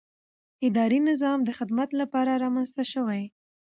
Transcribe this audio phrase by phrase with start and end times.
[0.67, 3.23] اداري نظام د خدمت لپاره رامنځته شوی.